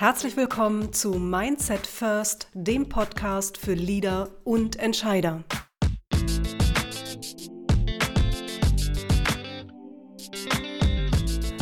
[0.00, 5.42] Herzlich willkommen zu Mindset First, dem Podcast für Leader und Entscheider.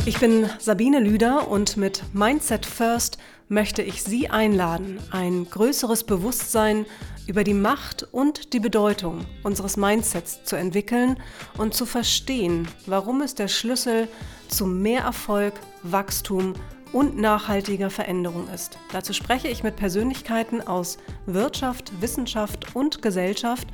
[0.05, 6.85] Ich bin Sabine Lüder und mit Mindset First möchte ich Sie einladen, ein größeres Bewusstsein
[7.27, 11.17] über die Macht und die Bedeutung unseres Mindsets zu entwickeln
[11.57, 14.07] und zu verstehen, warum es der Schlüssel
[14.47, 15.53] zu mehr Erfolg,
[15.83, 16.53] Wachstum
[16.93, 18.77] und nachhaltiger Veränderung ist.
[18.91, 23.67] Dazu spreche ich mit Persönlichkeiten aus Wirtschaft, Wissenschaft und Gesellschaft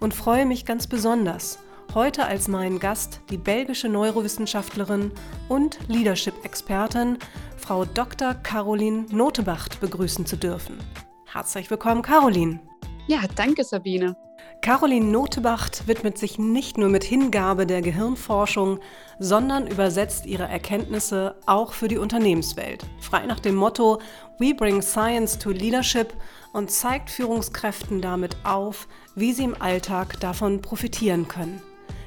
[0.00, 1.58] und freue mich ganz besonders,
[1.94, 5.12] heute als meinen Gast die belgische Neurowissenschaftlerin
[5.48, 7.18] und Leadership-Expertin
[7.56, 8.34] Frau Dr.
[8.34, 10.78] Caroline Notebacht begrüßen zu dürfen.
[11.24, 12.60] Herzlich willkommen, Caroline.
[13.08, 14.16] Ja, danke, Sabine.
[14.60, 18.80] Caroline Notebacht widmet sich nicht nur mit Hingabe der Gehirnforschung,
[19.18, 22.84] sondern übersetzt ihre Erkenntnisse auch für die Unternehmenswelt.
[23.00, 23.98] Frei nach dem Motto
[24.38, 26.12] We bring science to leadership
[26.52, 31.62] und zeigt Führungskräften damit auf, wie sie im Alltag davon profitieren können.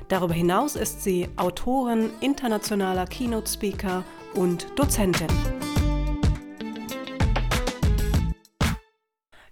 [0.08, 4.03] Darüber hinaus ist sie Autorin, internationaler Keynote-Speaker
[4.36, 5.27] und Dozentin.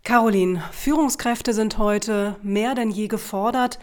[0.10, 3.78] Caroline, Führungskräfte sind heute mehr denn je gefordert.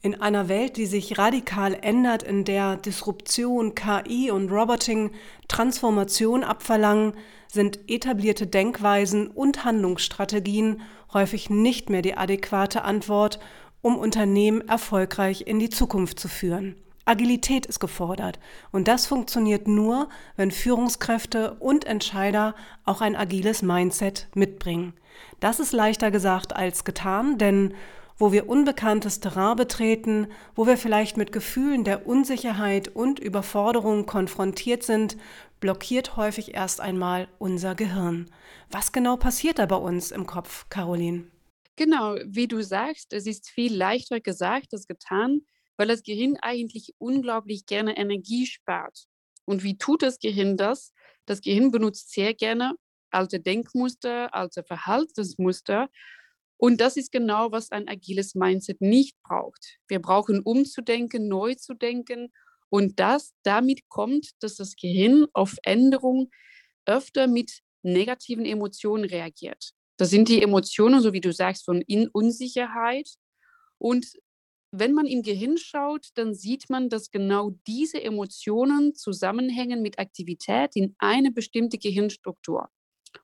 [0.00, 5.10] In einer Welt, die sich radikal ändert, in der Disruption, KI und Roboting
[5.48, 7.14] Transformation abverlangen,
[7.48, 13.40] sind etablierte Denkweisen und Handlungsstrategien häufig nicht mehr die adäquate Antwort,
[13.80, 16.76] um Unternehmen erfolgreich in die Zukunft zu führen.
[17.04, 18.38] Agilität ist gefordert
[18.70, 24.94] und das funktioniert nur, wenn Führungskräfte und Entscheider auch ein agiles Mindset mitbringen.
[25.40, 27.74] Das ist leichter gesagt als getan, denn
[28.18, 34.84] wo wir unbekanntes Terrain betreten, wo wir vielleicht mit Gefühlen der Unsicherheit und Überforderung konfrontiert
[34.84, 35.16] sind,
[35.58, 38.30] blockiert häufig erst einmal unser Gehirn.
[38.70, 41.24] Was genau passiert da bei uns im Kopf, Caroline?
[41.76, 45.40] Genau, wie du sagst, es ist viel leichter gesagt als getan,
[45.76, 49.06] weil das Gehirn eigentlich unglaublich gerne Energie spart.
[49.44, 50.92] Und wie tut das Gehirn das?
[51.26, 52.74] Das Gehirn benutzt sehr gerne
[53.10, 55.88] alte Denkmuster, alte Verhaltensmuster.
[56.56, 59.78] Und das ist genau, was ein agiles Mindset nicht braucht.
[59.88, 62.32] Wir brauchen umzudenken, neu zu denken.
[62.68, 66.30] Und das damit kommt, dass das Gehirn auf Änderungen
[66.86, 69.72] öfter mit negativen Emotionen reagiert.
[69.98, 73.08] Das sind die Emotionen, so wie du sagst, von In Unsicherheit.
[73.78, 74.06] Und
[74.72, 80.74] wenn man im Gehirn schaut, dann sieht man, dass genau diese Emotionen zusammenhängen mit Aktivität
[80.74, 82.68] in eine bestimmte Gehirnstruktur.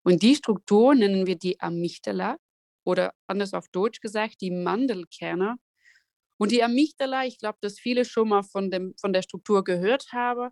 [0.03, 2.37] Und die Struktur nennen wir die Amygdala
[2.85, 5.57] oder anders auf Deutsch gesagt die Mandelkerne.
[6.37, 10.13] Und die Amygdala, ich glaube, dass viele schon mal von, dem, von der Struktur gehört
[10.13, 10.51] haben,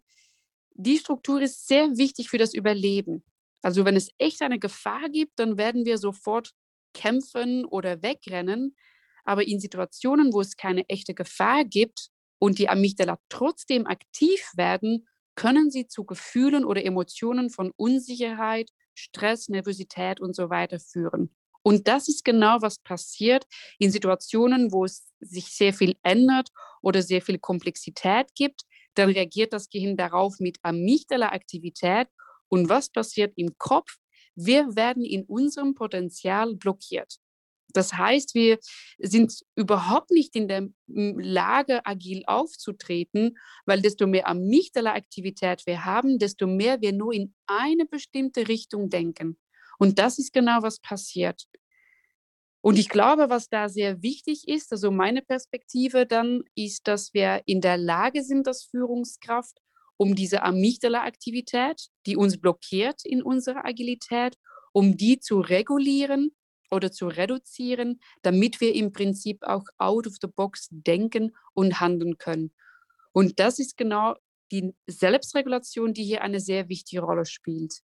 [0.74, 3.22] die Struktur ist sehr wichtig für das Überleben.
[3.62, 6.52] Also wenn es echt eine Gefahr gibt, dann werden wir sofort
[6.92, 8.76] kämpfen oder wegrennen.
[9.26, 15.06] Aber in Situationen, wo es keine echte Gefahr gibt und die Amygdala trotzdem aktiv werden,
[15.34, 21.34] können sie zu Gefühlen oder Emotionen von Unsicherheit, Stress, Nervosität und so weiter führen.
[21.62, 23.44] Und das ist genau, was passiert
[23.78, 26.50] in Situationen, wo es sich sehr viel ändert
[26.80, 28.62] oder sehr viel Komplexität gibt.
[28.94, 32.06] Dann reagiert das Gehirn darauf mit Amygdala-Aktivität.
[32.48, 33.96] Und was passiert im Kopf?
[34.36, 37.18] Wir werden in unserem Potenzial blockiert.
[37.76, 38.58] Das heißt, wir
[38.98, 46.46] sind überhaupt nicht in der Lage, agil aufzutreten, weil desto mehr Amygdala-Aktivität wir haben, desto
[46.46, 49.38] mehr wir nur in eine bestimmte Richtung denken.
[49.78, 51.44] Und das ist genau, was passiert.
[52.62, 57.42] Und ich glaube, was da sehr wichtig ist, also meine Perspektive dann, ist, dass wir
[57.46, 59.58] in der Lage sind, als Führungskraft,
[59.98, 64.36] um diese Amygdala-Aktivität, die uns blockiert in unserer Agilität,
[64.72, 66.32] um die zu regulieren
[66.70, 72.18] oder zu reduzieren, damit wir im Prinzip auch out of the box denken und handeln
[72.18, 72.52] können.
[73.12, 74.14] Und das ist genau
[74.52, 77.80] die Selbstregulation, die hier eine sehr wichtige Rolle spielt.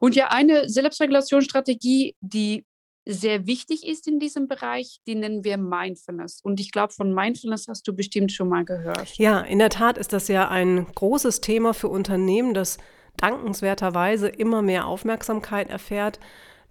[0.00, 2.64] Und ja, eine Selbstregulationsstrategie, die
[3.06, 6.40] sehr wichtig ist in diesem Bereich, die nennen wir Mindfulness.
[6.42, 9.16] Und ich glaube, von Mindfulness hast du bestimmt schon mal gehört.
[9.16, 12.78] Ja, in der Tat ist das ja ein großes Thema für Unternehmen, das
[13.16, 16.20] dankenswerterweise immer mehr Aufmerksamkeit erfährt.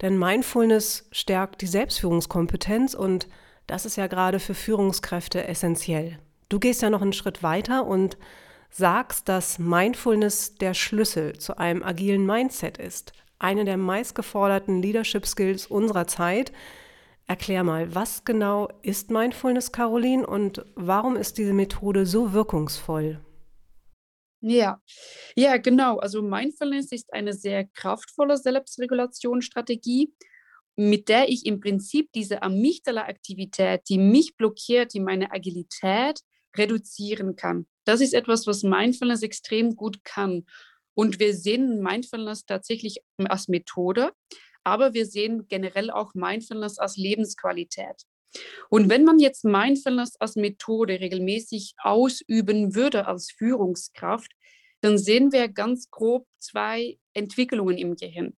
[0.01, 3.27] Denn Mindfulness stärkt die Selbstführungskompetenz und
[3.67, 6.19] das ist ja gerade für Führungskräfte essentiell.
[6.47, 8.17] Du gehst ja noch einen Schritt weiter und
[8.71, 13.13] sagst, dass Mindfulness der Schlüssel zu einem agilen Mindset ist.
[13.37, 16.51] Eine der meistgeforderten Leadership Skills unserer Zeit.
[17.27, 23.19] Erklär mal, was genau ist Mindfulness, Caroline, und warum ist diese Methode so wirkungsvoll?
[24.41, 24.81] Ja,
[25.35, 25.97] ja, genau.
[25.97, 30.13] Also Mindfulness ist eine sehr kraftvolle Selbstregulationsstrategie,
[30.77, 36.21] mit der ich im Prinzip diese Amygdala-Aktivität, die mich blockiert, die meine Agilität
[36.55, 37.67] reduzieren kann.
[37.83, 40.45] Das ist etwas, was Mindfulness extrem gut kann.
[40.93, 44.11] Und wir sehen Mindfulness tatsächlich als Methode,
[44.63, 48.05] aber wir sehen generell auch Mindfulness als Lebensqualität.
[48.69, 54.31] Und wenn man jetzt Mindfulness als Methode regelmäßig ausüben würde als Führungskraft,
[54.81, 58.37] dann sehen wir ganz grob zwei Entwicklungen im Gehirn.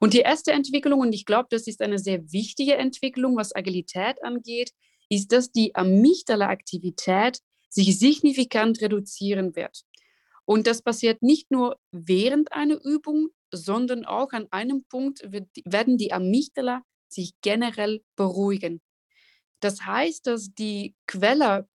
[0.00, 4.22] Und die erste Entwicklung, und ich glaube, das ist eine sehr wichtige Entwicklung, was Agilität
[4.22, 4.72] angeht,
[5.08, 9.82] ist, dass die Amygdala-Aktivität sich signifikant reduzieren wird.
[10.44, 15.98] Und das passiert nicht nur während einer Übung, sondern auch an einem Punkt wird, werden
[15.98, 18.80] die Amygdala sich generell beruhigen.
[19.60, 21.68] Das heißt, dass die Quelle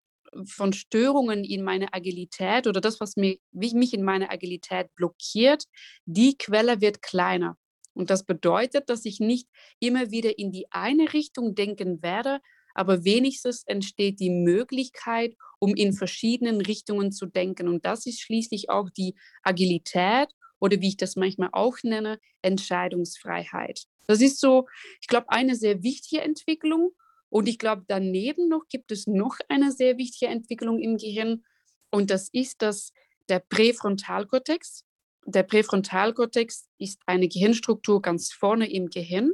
[0.46, 5.66] von Störungen in meiner Agilität oder das, was mich, mich in meiner Agilität blockiert,
[6.06, 7.58] die Quelle wird kleiner.
[7.94, 9.48] Und das bedeutet, dass ich nicht
[9.80, 12.40] immer wieder in die eine Richtung denken werde,
[12.74, 17.68] aber wenigstens entsteht die Möglichkeit, um in verschiedenen Richtungen zu denken.
[17.68, 23.84] Und das ist schließlich auch die Agilität oder wie ich das manchmal auch nenne, Entscheidungsfreiheit.
[24.08, 24.68] Das ist so,
[25.02, 26.92] ich glaube, eine sehr wichtige Entwicklung.
[27.34, 31.44] Und ich glaube, daneben noch gibt es noch eine sehr wichtige Entwicklung im Gehirn.
[31.90, 32.94] Und das ist, dass
[33.28, 34.86] der Präfrontalkortex,
[35.26, 39.32] der Präfrontalkortex ist eine Gehirnstruktur ganz vorne im Gehirn.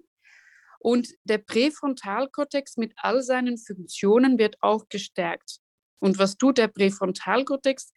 [0.80, 5.57] Und der Präfrontalkortex mit all seinen Funktionen wird auch gestärkt.
[6.00, 7.92] Und was tut der Präfrontalkortex?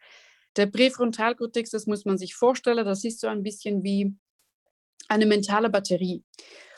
[0.57, 4.13] Der Präfrontalkortex, das muss man sich vorstellen, das ist so ein bisschen wie
[5.07, 6.25] eine mentale Batterie.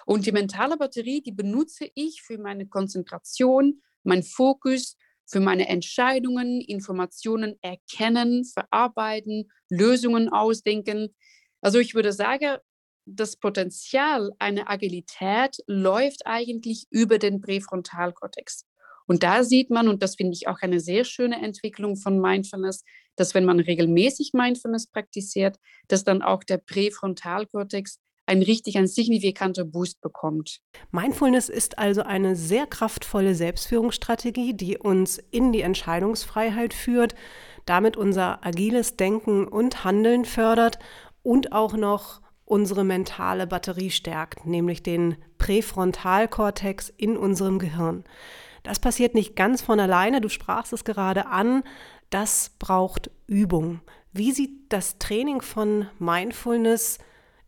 [0.05, 4.97] Und die mentale Batterie, die benutze ich für meine Konzentration, mein Fokus,
[5.27, 11.15] für meine Entscheidungen, Informationen erkennen, verarbeiten, Lösungen ausdenken.
[11.61, 12.57] Also ich würde sagen,
[13.05, 18.65] das Potenzial einer Agilität läuft eigentlich über den Präfrontalkortex.
[19.07, 22.83] Und da sieht man, und das finde ich auch eine sehr schöne Entwicklung von Mindfulness,
[23.15, 25.57] dass wenn man regelmäßig Mindfulness praktiziert,
[25.87, 30.61] dass dann auch der Präfrontalkortex ein richtig, ein signifikanter Boost bekommt.
[30.91, 37.15] Mindfulness ist also eine sehr kraftvolle Selbstführungsstrategie, die uns in die Entscheidungsfreiheit führt,
[37.65, 40.79] damit unser agiles Denken und Handeln fördert
[41.23, 48.03] und auch noch unsere mentale Batterie stärkt, nämlich den Präfrontalkortex in unserem Gehirn.
[48.63, 51.63] Das passiert nicht ganz von alleine, du sprachst es gerade an,
[52.09, 53.81] das braucht Übung.
[54.13, 56.99] Wie sieht das Training von Mindfulness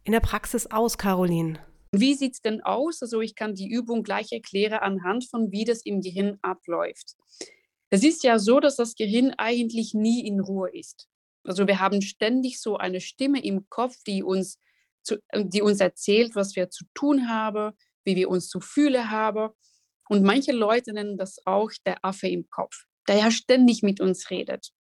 [0.08, 1.60] in der Praxis aus, Caroline?
[1.92, 3.02] Wie sieht es denn aus?
[3.02, 7.16] Also ich kann die Übung gleich erklären anhand von, wie das im Gehirn abläuft.
[7.90, 11.10] Es ist ja so, dass das Gehirn eigentlich nie in Ruhe ist.
[11.44, 14.60] Also wir haben ständig so eine Stimme im Kopf, die uns,
[15.04, 17.76] zu, die uns erzählt, was wir zu tun haben,
[18.06, 19.50] wie wir uns zu fühlen haben.
[20.08, 24.30] Und manche Leute nennen das auch der Affe im Kopf, der ja ständig mit uns
[24.30, 24.72] redet.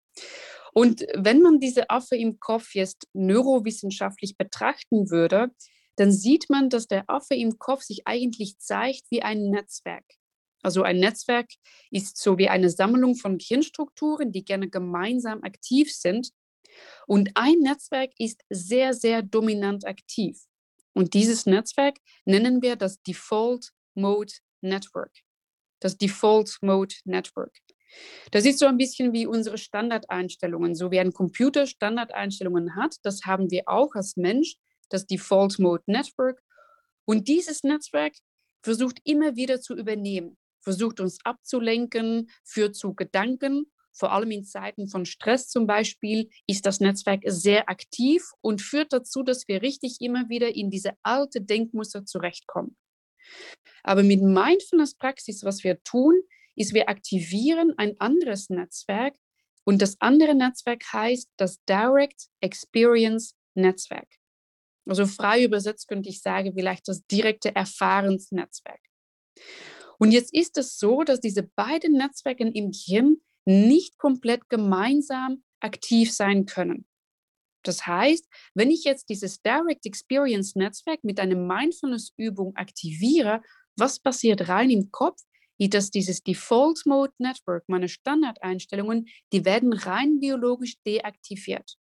[0.77, 5.49] Und wenn man diese Affe im Kopf jetzt neurowissenschaftlich betrachten würde,
[5.95, 10.05] dann sieht man, dass der Affe im Kopf sich eigentlich zeigt wie ein Netzwerk.
[10.61, 11.47] Also ein Netzwerk
[11.89, 16.29] ist so wie eine Sammlung von Gehirnstrukturen, die gerne gemeinsam aktiv sind.
[17.07, 20.39] Und ein Netzwerk ist sehr, sehr dominant aktiv.
[20.93, 25.23] Und dieses Netzwerk nennen wir das Default Mode Network.
[25.79, 27.57] Das Default Mode Network.
[28.31, 30.75] Das ist so ein bisschen wie unsere Standardeinstellungen.
[30.75, 34.55] So wie ein Computer Standardeinstellungen hat, das haben wir auch als Mensch,
[34.89, 36.41] das Default Mode Network.
[37.05, 38.13] Und dieses Netzwerk
[38.61, 43.71] versucht immer wieder zu übernehmen, versucht uns abzulenken, führt zu Gedanken.
[43.93, 48.93] Vor allem in Zeiten von Stress zum Beispiel ist das Netzwerk sehr aktiv und führt
[48.93, 52.77] dazu, dass wir richtig immer wieder in diese alte Denkmuster zurechtkommen.
[53.83, 56.21] Aber mit Mindfulness-Praxis, was wir tun,
[56.57, 59.15] ist, wir aktivieren ein anderes Netzwerk
[59.65, 64.07] und das andere Netzwerk heißt das Direct Experience Netzwerk.
[64.85, 68.79] Also frei übersetzt könnte ich sagen, vielleicht das direkte Erfahrensnetzwerk.
[69.99, 76.13] Und jetzt ist es so, dass diese beiden Netzwerke im Gehirn nicht komplett gemeinsam aktiv
[76.13, 76.87] sein können.
[77.63, 83.41] Das heißt, wenn ich jetzt dieses Direct Experience Netzwerk mit einer Mindfulness-Übung aktiviere,
[83.75, 85.21] was passiert rein im Kopf?
[85.59, 91.77] Dass dieses Default Mode Network, meine Standardeinstellungen, die werden rein biologisch deaktiviert.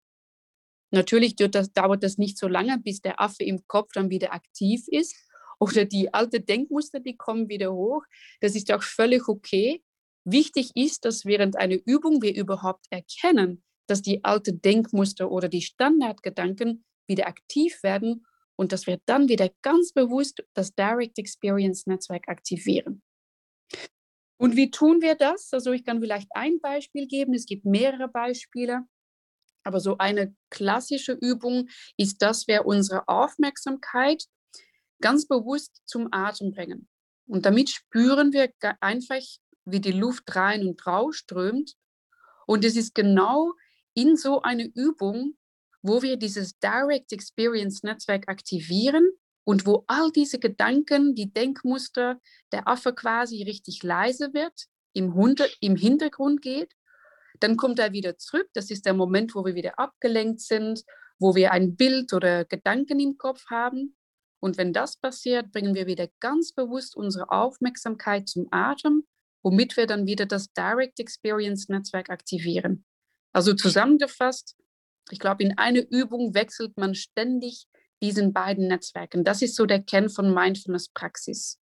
[0.90, 4.87] Natürlich das, dauert das nicht so lange, bis der Affe im Kopf dann wieder aktiv
[4.88, 5.14] ist
[5.61, 8.02] oder die alte Denkmuster, die kommen wieder hoch.
[8.40, 9.83] Das ist auch völlig okay.
[10.25, 15.62] Wichtig ist, dass während einer Übung wir überhaupt erkennen, dass die alten Denkmuster oder die
[15.62, 22.28] Standardgedanken wieder aktiv werden und dass wir dann wieder ganz bewusst das Direct Experience Netzwerk
[22.28, 23.02] aktivieren.
[24.38, 25.48] Und wie tun wir das?
[25.52, 28.82] Also ich kann vielleicht ein Beispiel geben, es gibt mehrere Beispiele,
[29.64, 34.24] aber so eine klassische Übung ist, dass wir unsere Aufmerksamkeit
[35.00, 36.88] ganz bewusst zum Atem bringen.
[37.26, 38.50] Und damit spüren wir
[38.80, 39.22] einfach,
[39.64, 41.74] wie die Luft rein und raus strömt.
[42.46, 43.52] Und es ist genau
[43.94, 45.36] in so eine Übung,
[45.82, 49.08] wo wir dieses Direct Experience Netzwerk aktivieren
[49.46, 55.48] und wo all diese Gedanken, die Denkmuster, der Affe quasi richtig leise wird, im, Hunde,
[55.60, 56.72] im Hintergrund geht.
[57.38, 58.48] Dann kommt er wieder zurück.
[58.54, 60.82] Das ist der Moment, wo wir wieder abgelenkt sind,
[61.20, 63.96] wo wir ein Bild oder Gedanken im Kopf haben.
[64.40, 69.06] Und wenn das passiert, bringen wir wieder ganz bewusst unsere Aufmerksamkeit zum Atem,
[69.44, 72.84] womit wir dann wieder das Direct Experience Netzwerk aktivieren.
[73.32, 74.56] Also zusammengefasst,
[75.10, 77.68] ich glaube, in einer Übung wechselt man ständig
[78.02, 79.24] diesen beiden Netzwerken.
[79.24, 81.58] Das ist so der Kern von Mindfulness-Praxis.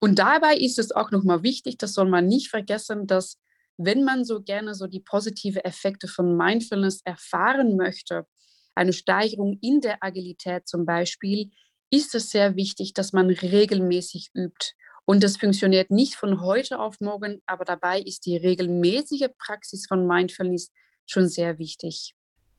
[0.00, 3.38] Und dabei ist es auch nochmal wichtig, das soll man nicht vergessen, dass
[3.76, 8.26] wenn man so gerne so die positive Effekte von Mindfulness erfahren möchte,
[8.74, 11.50] eine Steigerung in der Agilität zum Beispiel,
[11.90, 14.72] ist es sehr wichtig, dass man regelmäßig übt.
[15.04, 20.06] Und das funktioniert nicht von heute auf morgen, aber dabei ist die regelmäßige Praxis von
[20.06, 20.70] Mindfulness
[21.06, 22.14] schon sehr wichtig.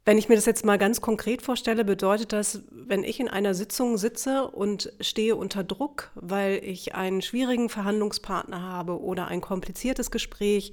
[0.09, 3.53] Wenn ich mir das jetzt mal ganz konkret vorstelle, bedeutet das, wenn ich in einer
[3.53, 10.09] Sitzung sitze und stehe unter Druck, weil ich einen schwierigen Verhandlungspartner habe oder ein kompliziertes
[10.09, 10.71] Gespräch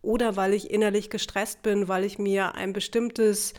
[0.00, 3.52] oder weil ich innerlich gestresst bin, weil ich mir ein bestimmtes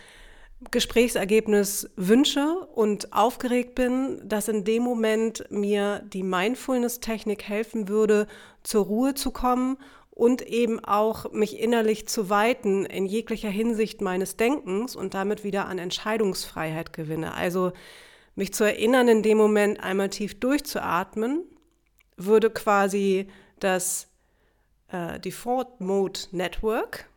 [0.72, 8.26] Gesprächsergebnis wünsche und aufgeregt bin, dass in dem Moment mir die Mindfulness-Technik helfen würde,
[8.64, 9.78] zur Ruhe zu kommen
[10.20, 15.68] und eben auch mich innerlich zu weiten in jeglicher Hinsicht meines Denkens und damit wieder
[15.68, 17.36] an Entscheidungsfreiheit gewinne.
[17.36, 17.72] Also
[18.36, 21.46] mich zu erinnern, in dem Moment einmal tief durchzuatmen,
[22.18, 23.28] würde quasi
[23.62, 24.10] das
[24.90, 27.10] äh, Default Mode Network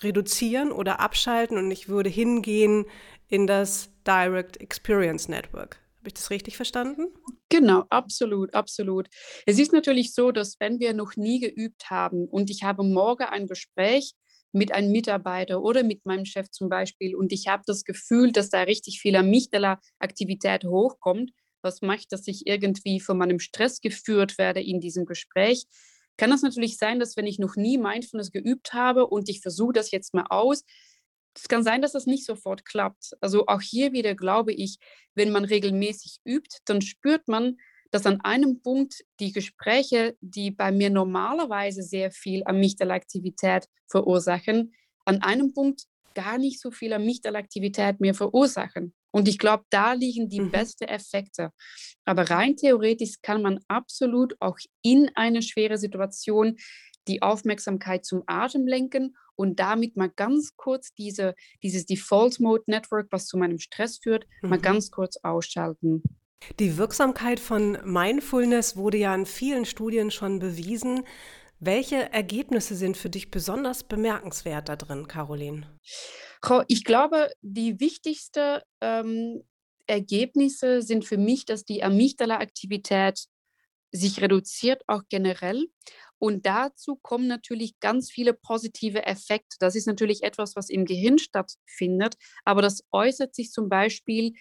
[0.00, 2.84] reduzieren oder abschalten und ich würde hingehen
[3.28, 5.78] in das Direct Experience Network.
[6.00, 7.08] Habe ich das richtig verstanden?
[7.50, 9.08] Genau, absolut, absolut.
[9.44, 13.24] Es ist natürlich so, dass wenn wir noch nie geübt haben und ich habe morgen
[13.24, 14.14] ein Gespräch
[14.52, 18.50] mit einem Mitarbeiter oder mit meinem Chef zum Beispiel und ich habe das Gefühl, dass
[18.50, 24.62] da richtig viel Amygdala-Aktivität hochkommt, was macht, dass ich irgendwie von meinem Stress geführt werde
[24.62, 25.66] in diesem Gespräch,
[26.16, 29.72] kann das natürlich sein, dass wenn ich noch nie Mindfulness geübt habe und ich versuche
[29.72, 30.64] das jetzt mal aus,
[31.34, 33.12] es kann sein, dass das nicht sofort klappt.
[33.20, 34.78] Also auch hier wieder glaube ich,
[35.14, 37.56] wenn man regelmäßig übt, dann spürt man,
[37.90, 44.72] dass an einem Punkt die Gespräche, die bei mir normalerweise sehr viel Amygdalaktivität verursachen,
[45.04, 45.82] an einem Punkt
[46.14, 48.94] gar nicht so viel Amygdalaktivität mehr verursachen.
[49.12, 50.50] Und ich glaube, da liegen die mhm.
[50.50, 51.50] besten Effekte.
[52.04, 56.56] Aber rein theoretisch kann man absolut auch in eine schwere Situation
[57.08, 63.08] die Aufmerksamkeit zum Atem lenken und damit mal ganz kurz diese, dieses Default Mode Network,
[63.10, 64.50] was zu meinem Stress führt, mhm.
[64.50, 66.02] mal ganz kurz ausschalten.
[66.58, 71.04] Die Wirksamkeit von Mindfulness wurde ja in vielen Studien schon bewiesen.
[71.58, 75.66] Welche Ergebnisse sind für dich besonders bemerkenswert da drin, Caroline?
[76.68, 79.42] Ich glaube, die wichtigsten ähm,
[79.86, 83.24] Ergebnisse sind für mich, dass die Amygdala-Aktivität
[83.92, 85.66] sich reduziert, auch generell.
[86.18, 89.56] Und dazu kommen natürlich ganz viele positive Effekte.
[89.58, 94.34] Das ist natürlich etwas, was im Gehirn stattfindet, aber das äußert sich zum Beispiel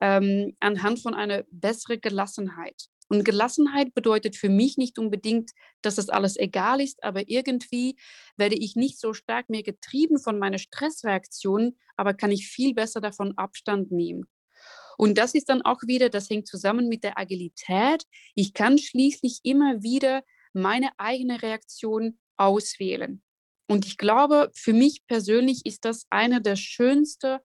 [0.00, 2.88] ähm, anhand von einer besseren Gelassenheit.
[3.08, 5.50] Und Gelassenheit bedeutet für mich nicht unbedingt,
[5.82, 7.96] dass das alles egal ist, aber irgendwie
[8.36, 13.00] werde ich nicht so stark mehr getrieben von meiner Stressreaktion, aber kann ich viel besser
[13.00, 14.24] davon Abstand nehmen.
[14.96, 18.04] Und das ist dann auch wieder, das hängt zusammen mit der Agilität.
[18.34, 20.22] Ich kann schließlich immer wieder
[20.52, 23.22] meine eigene Reaktion auswählen.
[23.68, 27.38] Und ich glaube, für mich persönlich ist das eine der schönsten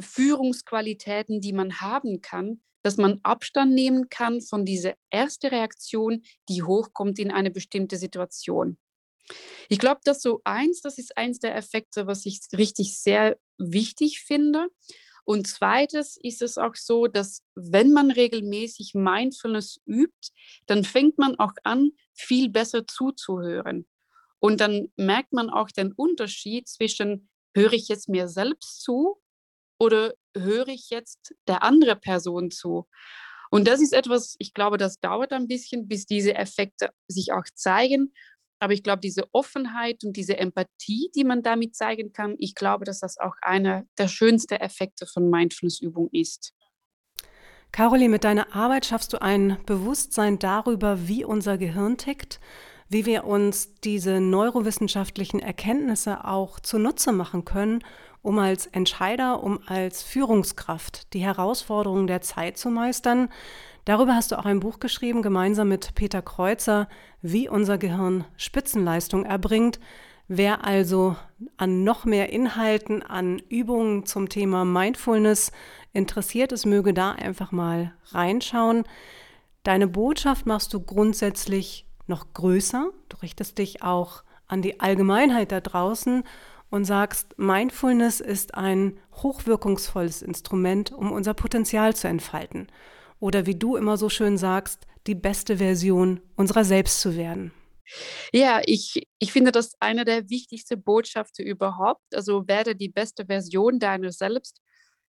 [0.00, 6.62] Führungsqualitäten, die man haben kann, dass man Abstand nehmen kann von dieser ersten Reaktion, die
[6.62, 8.78] hochkommt in eine bestimmte Situation.
[9.68, 14.20] Ich glaube, dass so eins, das ist eins der Effekte, was ich richtig sehr wichtig
[14.20, 14.68] finde.
[15.28, 20.30] Und zweites ist es auch so, dass wenn man regelmäßig Mindfulness übt,
[20.64, 23.86] dann fängt man auch an, viel besser zuzuhören.
[24.38, 29.20] Und dann merkt man auch den Unterschied zwischen, höre ich jetzt mir selbst zu
[29.78, 32.88] oder höre ich jetzt der andere Person zu?
[33.50, 37.44] Und das ist etwas, ich glaube, das dauert ein bisschen, bis diese Effekte sich auch
[37.54, 38.14] zeigen.
[38.60, 42.84] Aber ich glaube, diese Offenheit und diese Empathie, die man damit zeigen kann, ich glaube,
[42.84, 46.52] dass das auch einer der schönsten Effekte von Mindfulness-Übung ist.
[47.70, 52.40] Caroline, mit deiner Arbeit schaffst du ein Bewusstsein darüber, wie unser Gehirn tickt,
[52.88, 57.84] wie wir uns diese neurowissenschaftlichen Erkenntnisse auch zunutze machen können,
[58.22, 63.28] um als Entscheider, um als Führungskraft die Herausforderungen der Zeit zu meistern.
[63.84, 66.88] Darüber hast du auch ein Buch geschrieben, gemeinsam mit Peter Kreuzer,
[67.22, 69.80] wie unser Gehirn Spitzenleistung erbringt.
[70.26, 71.16] Wer also
[71.56, 75.52] an noch mehr Inhalten, an Übungen zum Thema Mindfulness
[75.94, 78.84] interessiert ist, möge da einfach mal reinschauen.
[79.62, 82.90] Deine Botschaft machst du grundsätzlich noch größer.
[83.08, 86.24] Du richtest dich auch an die Allgemeinheit da draußen
[86.70, 92.68] und sagst, Mindfulness ist ein hochwirkungsvolles Instrument, um unser Potenzial zu entfalten.
[93.20, 97.52] Oder wie du immer so schön sagst, die beste Version unserer selbst zu werden.
[98.32, 102.14] Ja, ich, ich finde das eine der wichtigsten Botschaften überhaupt.
[102.14, 104.60] Also werde die beste Version deiner selbst.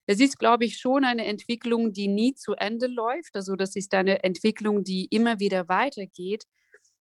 [0.05, 3.35] Es ist, glaube ich, schon eine Entwicklung, die nie zu Ende läuft.
[3.35, 6.43] Also das ist eine Entwicklung, die immer wieder weitergeht.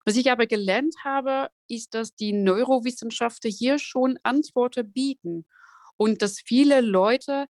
[0.09, 5.45] Was ich aber gelernt habe, ist, dass die Neurowissenschaften hier schon Antworten bieten
[5.97, 7.45] und dass viele Leute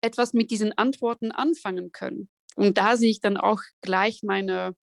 [0.00, 2.28] etwas mit diesen Antworten anfangen können.
[2.54, 4.76] Und da sehe ich dann auch gleich meine,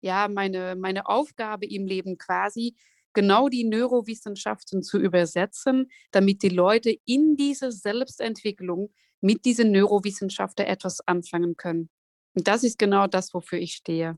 [0.00, 2.76] ja, meine, meine Aufgabe im Leben quasi,
[3.12, 11.00] genau die Neurowissenschaften zu übersetzen, damit die Leute in dieser Selbstentwicklung mit diesen Neurowissenschaften etwas
[11.08, 11.90] anfangen können.
[12.34, 14.16] Und das ist genau das, wofür ich stehe.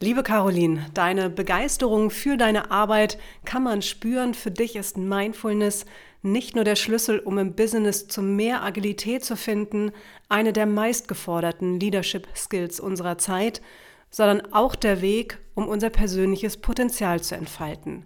[0.00, 4.34] Liebe Caroline, deine Begeisterung für deine Arbeit kann man spüren.
[4.34, 5.86] Für dich ist Mindfulness
[6.20, 9.92] nicht nur der Schlüssel, um im Business zu mehr Agilität zu finden,
[10.28, 13.62] eine der meistgeforderten Leadership Skills unserer Zeit,
[14.10, 18.02] sondern auch der Weg, um unser persönliches Potenzial zu entfalten.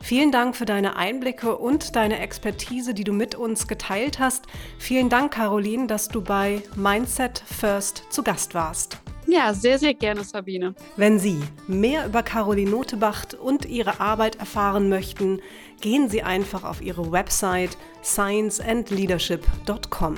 [0.00, 4.46] Vielen Dank für deine Einblicke und deine Expertise, die du mit uns geteilt hast.
[4.78, 8.98] Vielen Dank, Caroline, dass du bei Mindset First zu Gast warst.
[9.32, 10.74] Ja, sehr, sehr gerne, Sabine.
[10.96, 15.40] Wenn Sie mehr über Caroline Notebacht und ihre Arbeit erfahren möchten,
[15.80, 20.16] gehen Sie einfach auf ihre Website scienceandleadership.com.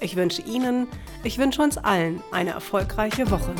[0.00, 0.86] Ich wünsche Ihnen,
[1.24, 3.54] ich wünsche uns allen eine erfolgreiche Woche.